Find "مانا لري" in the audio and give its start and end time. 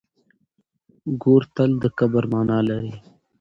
2.31-2.93